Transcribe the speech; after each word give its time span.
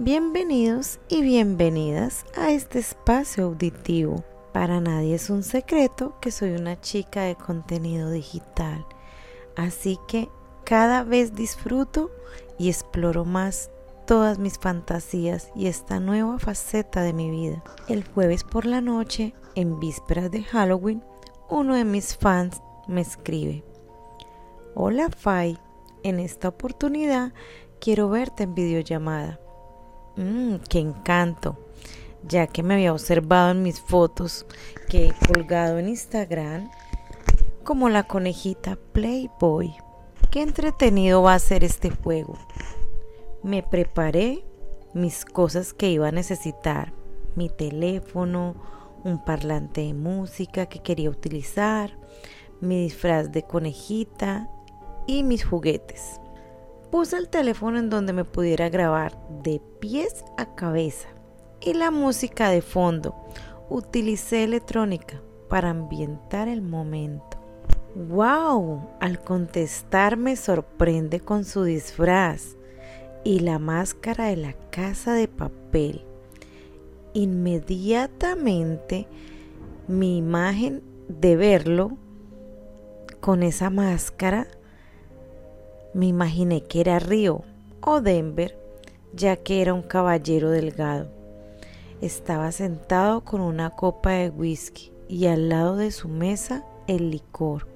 Bienvenidos 0.00 1.00
y 1.08 1.22
bienvenidas 1.22 2.24
a 2.36 2.52
este 2.52 2.78
espacio 2.78 3.46
auditivo. 3.46 4.22
Para 4.52 4.80
nadie 4.80 5.16
es 5.16 5.28
un 5.28 5.42
secreto 5.42 6.14
que 6.20 6.30
soy 6.30 6.50
una 6.50 6.80
chica 6.80 7.22
de 7.22 7.34
contenido 7.34 8.08
digital, 8.08 8.86
así 9.56 9.98
que 10.06 10.28
cada 10.62 11.02
vez 11.02 11.34
disfruto 11.34 12.12
y 12.60 12.68
exploro 12.68 13.24
más 13.24 13.72
todas 14.06 14.38
mis 14.38 14.56
fantasías 14.60 15.50
y 15.56 15.66
esta 15.66 15.98
nueva 15.98 16.38
faceta 16.38 17.02
de 17.02 17.12
mi 17.12 17.28
vida. 17.28 17.64
El 17.88 18.06
jueves 18.06 18.44
por 18.44 18.66
la 18.66 18.80
noche, 18.80 19.34
en 19.56 19.80
vísperas 19.80 20.30
de 20.30 20.44
Halloween, 20.44 21.02
uno 21.50 21.74
de 21.74 21.84
mis 21.84 22.16
fans 22.16 22.62
me 22.86 23.00
escribe, 23.00 23.64
Hola 24.76 25.08
Fai, 25.10 25.58
en 26.04 26.20
esta 26.20 26.50
oportunidad 26.50 27.32
quiero 27.80 28.08
verte 28.08 28.44
en 28.44 28.54
videollamada. 28.54 29.40
Mmm, 30.18 30.56
qué 30.68 30.80
encanto, 30.80 31.56
ya 32.24 32.48
que 32.48 32.64
me 32.64 32.74
había 32.74 32.92
observado 32.92 33.52
en 33.52 33.62
mis 33.62 33.80
fotos 33.80 34.46
que 34.88 35.06
he 35.06 35.26
colgado 35.32 35.78
en 35.78 35.88
Instagram 35.88 36.68
como 37.62 37.88
la 37.88 38.02
conejita 38.02 38.76
Playboy. 38.92 39.72
Qué 40.32 40.42
entretenido 40.42 41.22
va 41.22 41.34
a 41.34 41.38
ser 41.38 41.62
este 41.62 41.90
juego. 41.90 42.36
Me 43.44 43.62
preparé 43.62 44.44
mis 44.92 45.24
cosas 45.24 45.72
que 45.72 45.88
iba 45.88 46.08
a 46.08 46.12
necesitar, 46.12 46.92
mi 47.36 47.48
teléfono, 47.48 48.56
un 49.04 49.24
parlante 49.24 49.82
de 49.82 49.94
música 49.94 50.66
que 50.66 50.80
quería 50.80 51.10
utilizar, 51.10 51.96
mi 52.60 52.82
disfraz 52.82 53.30
de 53.30 53.44
conejita 53.44 54.50
y 55.06 55.22
mis 55.22 55.44
juguetes. 55.44 56.20
Puse 56.90 57.16
el 57.18 57.28
teléfono 57.28 57.78
en 57.78 57.90
donde 57.90 58.12
me 58.12 58.24
pudiera 58.24 58.68
grabar 58.70 59.18
de 59.42 59.60
pies 59.78 60.24
a 60.38 60.54
cabeza 60.54 61.08
y 61.60 61.74
la 61.74 61.90
música 61.90 62.48
de 62.48 62.62
fondo. 62.62 63.14
Utilicé 63.68 64.44
electrónica 64.44 65.20
para 65.48 65.70
ambientar 65.70 66.48
el 66.48 66.62
momento. 66.62 67.36
¡Wow! 67.94 68.88
Al 69.00 69.20
contestar 69.20 70.16
me 70.16 70.36
sorprende 70.36 71.20
con 71.20 71.44
su 71.44 71.64
disfraz 71.64 72.56
y 73.22 73.40
la 73.40 73.58
máscara 73.58 74.26
de 74.26 74.36
la 74.36 74.54
casa 74.70 75.12
de 75.12 75.28
papel. 75.28 76.06
Inmediatamente 77.12 79.06
mi 79.88 80.16
imagen 80.16 80.82
de 81.08 81.36
verlo 81.36 81.98
con 83.20 83.42
esa 83.42 83.68
máscara 83.68 84.46
me 85.98 86.06
imaginé 86.06 86.62
que 86.62 86.80
era 86.80 87.00
Río 87.00 87.42
o 87.80 88.00
Denver, 88.00 88.56
ya 89.14 89.34
que 89.34 89.60
era 89.60 89.74
un 89.74 89.82
caballero 89.82 90.48
delgado. 90.48 91.08
Estaba 92.00 92.52
sentado 92.52 93.24
con 93.24 93.40
una 93.40 93.70
copa 93.70 94.10
de 94.10 94.30
whisky 94.30 94.92
y 95.08 95.26
al 95.26 95.48
lado 95.48 95.74
de 95.74 95.90
su 95.90 96.08
mesa 96.08 96.64
el 96.86 97.10
licor. 97.10 97.66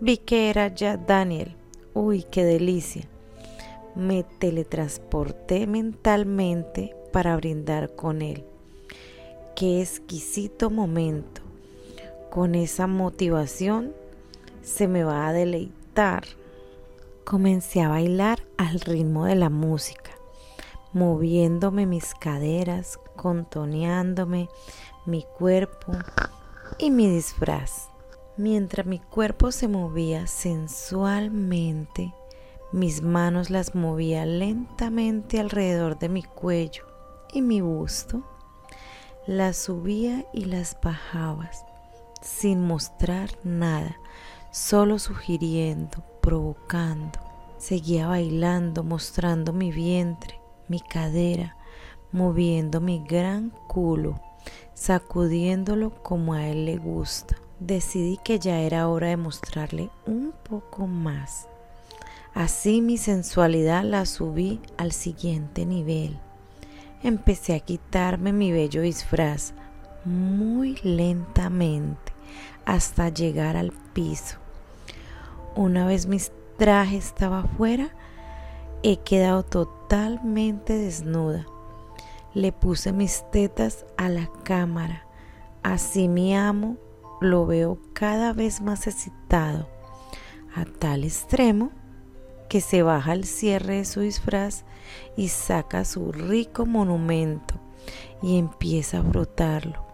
Vi 0.00 0.18
que 0.18 0.48
era 0.48 0.68
ya 0.72 0.96
Daniel. 0.96 1.56
Uy, 1.92 2.22
qué 2.22 2.44
delicia. 2.44 3.08
Me 3.96 4.22
teletransporté 4.22 5.66
mentalmente 5.66 6.94
para 7.12 7.34
brindar 7.34 7.96
con 7.96 8.22
él. 8.22 8.44
Qué 9.56 9.80
exquisito 9.80 10.70
momento. 10.70 11.40
Con 12.30 12.54
esa 12.54 12.86
motivación 12.86 13.92
se 14.62 14.86
me 14.86 15.02
va 15.02 15.26
a 15.26 15.32
deleitar 15.32 16.38
Comencé 17.30 17.80
a 17.80 17.88
bailar 17.88 18.42
al 18.58 18.80
ritmo 18.80 19.24
de 19.24 19.36
la 19.36 19.50
música, 19.50 20.10
moviéndome 20.92 21.86
mis 21.86 22.12
caderas, 22.12 22.98
contoneándome 23.14 24.48
mi 25.06 25.24
cuerpo 25.38 25.92
y 26.76 26.90
mi 26.90 27.08
disfraz. 27.08 27.88
Mientras 28.36 28.84
mi 28.84 28.98
cuerpo 28.98 29.52
se 29.52 29.68
movía 29.68 30.26
sensualmente, 30.26 32.12
mis 32.72 33.00
manos 33.00 33.48
las 33.48 33.76
movía 33.76 34.26
lentamente 34.26 35.38
alrededor 35.38 36.00
de 36.00 36.08
mi 36.08 36.24
cuello 36.24 36.84
y 37.32 37.42
mi 37.42 37.60
busto. 37.60 38.24
Las 39.28 39.56
subía 39.56 40.26
y 40.32 40.46
las 40.46 40.76
bajaba 40.82 41.48
sin 42.22 42.60
mostrar 42.60 43.30
nada, 43.44 43.96
solo 44.50 44.98
sugiriendo, 44.98 46.02
provocando. 46.20 47.18
Seguía 47.58 48.06
bailando, 48.06 48.82
mostrando 48.82 49.52
mi 49.52 49.70
vientre, 49.70 50.40
mi 50.68 50.80
cadera, 50.80 51.56
moviendo 52.12 52.80
mi 52.80 53.04
gran 53.06 53.50
culo, 53.68 54.20
sacudiéndolo 54.74 56.02
como 56.02 56.34
a 56.34 56.46
él 56.48 56.64
le 56.64 56.76
gusta. 56.78 57.36
Decidí 57.58 58.18
que 58.24 58.38
ya 58.38 58.60
era 58.60 58.88
hora 58.88 59.08
de 59.08 59.18
mostrarle 59.18 59.90
un 60.06 60.32
poco 60.48 60.86
más. 60.86 61.46
Así 62.32 62.80
mi 62.80 62.96
sensualidad 62.96 63.84
la 63.84 64.06
subí 64.06 64.60
al 64.78 64.92
siguiente 64.92 65.66
nivel. 65.66 66.18
Empecé 67.02 67.54
a 67.54 67.60
quitarme 67.60 68.32
mi 68.32 68.52
bello 68.52 68.82
disfraz 68.82 69.52
muy 70.04 70.76
lentamente 70.82 72.12
hasta 72.64 73.08
llegar 73.08 73.56
al 73.56 73.72
piso. 73.92 74.36
Una 75.56 75.86
vez 75.86 76.06
mi 76.06 76.18
traje 76.56 76.96
estaba 76.96 77.40
afuera, 77.40 77.90
he 78.82 78.98
quedado 78.98 79.42
totalmente 79.42 80.76
desnuda. 80.76 81.46
Le 82.34 82.52
puse 82.52 82.92
mis 82.92 83.24
tetas 83.30 83.84
a 83.96 84.08
la 84.08 84.30
cámara. 84.44 85.04
Así 85.62 86.08
mi 86.08 86.34
amo 86.36 86.76
lo 87.20 87.46
veo 87.46 87.78
cada 87.92 88.32
vez 88.32 88.60
más 88.60 88.86
excitado, 88.86 89.68
a 90.54 90.64
tal 90.64 91.04
extremo 91.04 91.70
que 92.48 92.60
se 92.60 92.82
baja 92.82 93.12
el 93.12 93.24
cierre 93.24 93.76
de 93.76 93.84
su 93.84 94.00
disfraz 94.00 94.64
y 95.16 95.28
saca 95.28 95.84
su 95.84 96.12
rico 96.12 96.66
monumento 96.66 97.54
y 98.22 98.38
empieza 98.38 99.00
a 99.00 99.02
frotarlo 99.02 99.84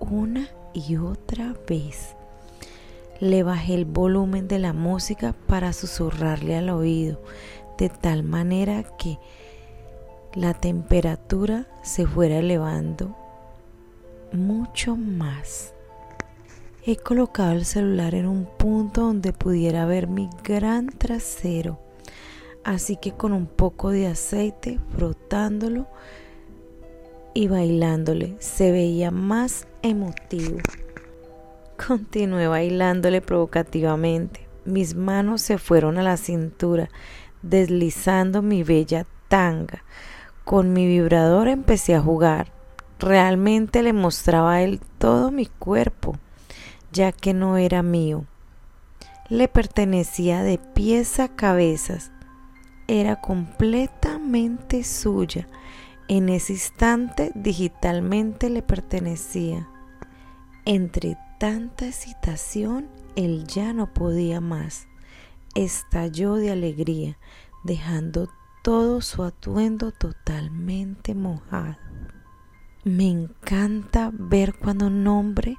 una 0.00 0.48
y 0.76 0.96
otra 0.96 1.54
vez. 1.66 2.14
Le 3.18 3.42
bajé 3.42 3.74
el 3.74 3.86
volumen 3.86 4.46
de 4.46 4.58
la 4.58 4.74
música 4.74 5.34
para 5.46 5.72
susurrarle 5.72 6.56
al 6.56 6.68
oído, 6.68 7.18
de 7.78 7.88
tal 7.88 8.22
manera 8.22 8.84
que 8.98 9.18
la 10.34 10.52
temperatura 10.52 11.66
se 11.82 12.06
fuera 12.06 12.38
elevando 12.38 13.16
mucho 14.32 14.96
más. 14.96 15.72
He 16.84 16.96
colocado 16.96 17.52
el 17.52 17.64
celular 17.64 18.14
en 18.14 18.26
un 18.26 18.44
punto 18.44 19.00
donde 19.00 19.32
pudiera 19.32 19.86
ver 19.86 20.08
mi 20.08 20.28
gran 20.44 20.88
trasero, 20.88 21.80
así 22.64 22.96
que 22.96 23.12
con 23.12 23.32
un 23.32 23.46
poco 23.46 23.90
de 23.90 24.08
aceite 24.08 24.78
frotándolo 24.94 25.86
y 27.36 27.48
bailándole 27.48 28.34
se 28.38 28.72
veía 28.72 29.10
más 29.10 29.66
emotivo. 29.82 30.56
Continué 31.86 32.48
bailándole 32.48 33.20
provocativamente. 33.20 34.48
Mis 34.64 34.94
manos 34.94 35.42
se 35.42 35.58
fueron 35.58 35.98
a 35.98 36.02
la 36.02 36.16
cintura, 36.16 36.88
deslizando 37.42 38.40
mi 38.40 38.62
bella 38.62 39.06
tanga. 39.28 39.84
Con 40.46 40.72
mi 40.72 40.86
vibrador 40.86 41.48
empecé 41.48 41.94
a 41.94 42.00
jugar. 42.00 42.52
Realmente 42.98 43.82
le 43.82 43.92
mostraba 43.92 44.54
a 44.54 44.62
él 44.62 44.80
todo 44.96 45.30
mi 45.30 45.44
cuerpo, 45.44 46.16
ya 46.90 47.12
que 47.12 47.34
no 47.34 47.58
era 47.58 47.82
mío. 47.82 48.24
Le 49.28 49.46
pertenecía 49.48 50.42
de 50.42 50.56
pies 50.56 51.20
a 51.20 51.28
cabezas. 51.28 52.12
Era 52.88 53.20
completamente 53.20 54.84
suya. 54.84 55.46
En 56.08 56.28
ese 56.28 56.52
instante 56.52 57.32
digitalmente 57.34 58.48
le 58.48 58.62
pertenecía. 58.62 59.68
Entre 60.64 61.18
tanta 61.40 61.86
excitación, 61.86 62.88
él 63.16 63.46
ya 63.46 63.72
no 63.72 63.92
podía 63.92 64.40
más. 64.40 64.86
Estalló 65.54 66.34
de 66.34 66.52
alegría, 66.52 67.18
dejando 67.64 68.28
todo 68.62 69.00
su 69.00 69.24
atuendo 69.24 69.90
totalmente 69.90 71.14
mojado. 71.14 71.76
Me 72.84 73.08
encanta 73.08 74.10
ver 74.12 74.54
cuando 74.54 74.86
un 74.86 75.06
hombre 75.08 75.58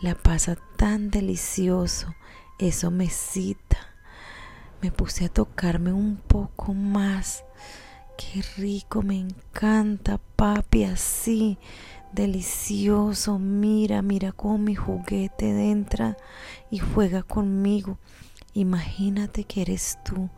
la 0.00 0.16
pasa 0.16 0.56
tan 0.76 1.10
delicioso, 1.10 2.14
eso 2.58 2.90
me 2.90 3.08
cita. 3.08 3.78
Me 4.82 4.90
puse 4.90 5.26
a 5.26 5.28
tocarme 5.28 5.92
un 5.92 6.16
poco 6.16 6.74
más. 6.74 7.44
Qué 8.16 8.42
rico, 8.56 9.02
me 9.02 9.18
encanta, 9.18 10.18
papi, 10.36 10.84
así 10.84 11.58
delicioso, 12.12 13.38
mira, 13.38 14.00
mira 14.00 14.32
cómo 14.32 14.56
mi 14.56 14.74
juguete 14.74 15.70
entra 15.70 16.16
y 16.70 16.78
juega 16.78 17.22
conmigo. 17.22 17.98
Imagínate 18.54 19.44
que 19.44 19.62
eres 19.62 19.98
tú, 20.02 20.30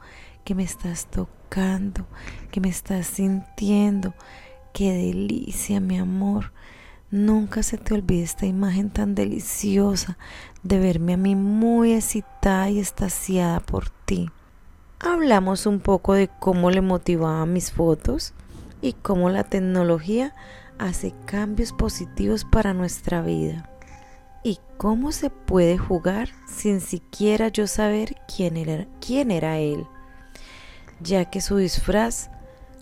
que 0.45 0.57
me 0.57 0.65
estás 0.65 1.07
tocando, 1.07 2.07
que 2.51 2.61
me 2.61 2.69
estás 2.69 3.07
sintiendo. 3.07 4.13
Qué 4.73 4.93
delicia, 4.93 5.79
mi 5.79 5.99
amor. 5.99 6.53
Nunca 7.13 7.63
se 7.63 7.79
te 7.79 7.95
olvide 7.95 8.25
esta 8.25 8.47
imagen 8.47 8.91
tan 8.91 9.15
deliciosa 9.15 10.19
de 10.65 10.79
verme 10.81 11.15
a 11.15 11.17
mí 11.17 11.37
muy 11.37 11.93
excitada 11.93 12.69
y 12.71 12.81
estaciada 12.81 13.61
por 13.61 13.89
ti. 13.89 14.31
Hablamos 15.01 15.67
un 15.67 15.79
poco 15.79 16.15
de 16.15 16.27
cómo 16.27 16.73
le 16.73 16.81
motivaba 16.81 17.47
mis 17.47 17.71
fotos 17.71 18.33
y 18.83 18.95
cómo 18.95 19.31
la 19.31 19.45
tecnología 19.45 20.35
hace 20.77 21.15
cambios 21.25 21.73
positivos 21.73 22.45
para 22.45 22.75
nuestra 22.75 23.23
vida. 23.23 23.71
Y 24.43 24.59
cómo 24.77 25.13
se 25.13 25.31
puede 25.31 25.79
jugar 25.79 26.31
sin 26.49 26.81
siquiera 26.81 27.47
yo 27.47 27.69
saber 27.69 28.17
quién 28.35 28.57
era, 28.57 28.89
quién 29.01 29.31
era 29.31 29.59
él, 29.59 29.87
ya 31.01 31.27
que 31.27 31.41
su 31.41 31.57
disfraz 31.59 32.31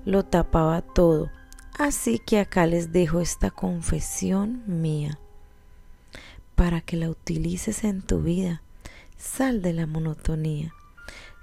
lo 0.06 0.24
tapaba 0.24 0.80
todo. 0.80 1.30
Así 1.78 2.18
que 2.18 2.40
acá 2.40 2.66
les 2.66 2.92
dejo 2.92 3.20
esta 3.20 3.50
confesión 3.50 4.62
mía 4.66 5.18
para 6.54 6.80
que 6.80 6.96
la 6.96 7.10
utilices 7.10 7.84
en 7.84 8.00
tu 8.00 8.22
vida. 8.22 8.62
Sal 9.18 9.60
de 9.60 9.74
la 9.74 9.86
monotonía. 9.86 10.72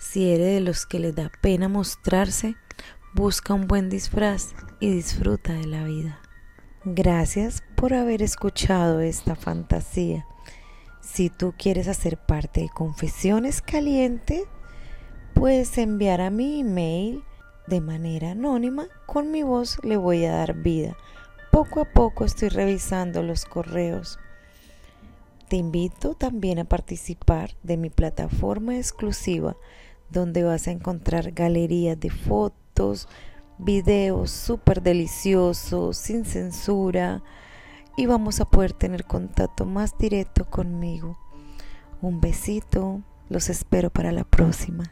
Si 0.04 0.30
eres 0.32 0.56
de 0.56 0.60
los 0.60 0.86
que 0.86 1.00
les 1.00 1.16
da 1.16 1.32
pena 1.42 1.70
mostrarse, 1.70 2.56
busca 3.16 3.54
un 3.54 3.68
buen 3.68 3.90
disfraz 3.90 4.54
y 4.82 4.92
disfruta 4.92 5.54
de 5.54 5.66
la 5.66 5.86
vida. 5.86 6.20
Gracias 6.84 7.64
por 7.76 7.94
haber 7.94 8.22
escuchado 8.22 9.00
esta 9.00 9.36
fantasía. 9.36 10.28
Si 11.02 11.30
tú 11.30 11.56
quieres 11.58 11.88
hacer 11.88 12.18
parte 12.18 12.62
de 12.62 12.70
Confesiones 12.70 13.62
Caliente, 13.62 14.44
puedes 15.34 15.78
enviar 15.78 16.20
a 16.20 16.30
mi 16.30 16.60
email 16.60 17.24
de 17.68 17.80
manera 17.80 18.32
anónima. 18.32 18.88
Con 19.08 19.32
mi 19.32 19.42
voz 19.42 19.80
le 19.84 19.96
voy 19.96 20.26
a 20.26 20.34
dar 20.34 20.54
vida. 20.54 20.96
Poco 21.50 21.80
a 21.80 21.86
poco 21.86 22.26
estoy 22.26 22.50
revisando 22.50 23.24
los 23.24 23.46
correos. 23.46 24.20
Te 25.48 25.56
invito 25.56 26.14
también 26.14 26.60
a 26.60 26.66
participar 26.66 27.52
de 27.64 27.78
mi 27.78 27.90
plataforma 27.90 28.76
exclusiva 28.76 29.56
donde 30.14 30.44
vas 30.44 30.68
a 30.68 30.72
encontrar 30.72 31.32
galerías 31.32 32.00
de 32.00 32.10
fotos, 32.10 33.10
videos 33.58 34.32
súper 34.32 34.82
deliciosos, 34.82 35.98
sin 35.98 36.24
censura 36.24 37.22
y 37.98 38.06
vamos 38.06 38.40
a 38.40 38.46
poder 38.46 38.72
tener 38.74 39.04
contacto 39.04 39.66
más 39.66 39.98
directo 39.98 40.46
conmigo. 40.46 41.18
Un 42.02 42.22
besito, 42.22 43.02
los 43.30 43.50
espero 43.50 43.90
para 43.90 44.12
la 44.12 44.24
próxima. 44.24 44.86